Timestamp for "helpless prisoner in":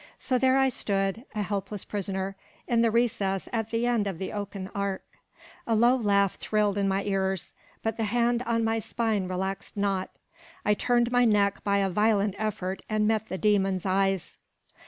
1.43-2.81